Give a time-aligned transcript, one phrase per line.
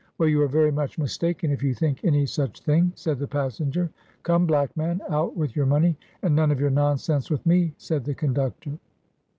[0.17, 3.91] ""Well, you are very much mistaken, if you think any such thing," said the passenger."
[4.23, 8.05] Come, black man, out with your money, and none of your nonsense with me," said
[8.05, 8.79] the conductor.